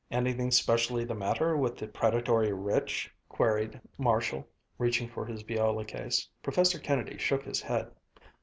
[0.09, 4.47] "Anything specially the matter with the predatory rich?" queried Marshall,
[4.79, 6.27] reaching for his viola case.
[6.41, 7.91] Professor Kennedy shook his head.